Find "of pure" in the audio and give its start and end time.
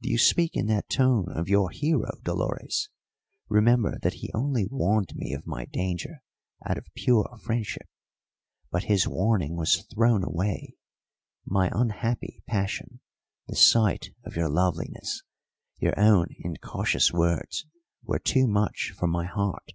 6.78-7.36